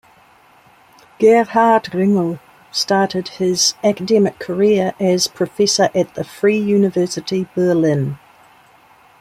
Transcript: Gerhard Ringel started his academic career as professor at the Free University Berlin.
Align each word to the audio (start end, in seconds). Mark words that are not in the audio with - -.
Gerhard 1.19 1.93
Ringel 1.93 2.39
started 2.71 3.27
his 3.37 3.75
academic 3.83 4.39
career 4.39 4.95
as 4.99 5.27
professor 5.27 5.89
at 5.93 6.15
the 6.15 6.23
Free 6.23 6.57
University 6.57 7.47
Berlin. 7.53 8.17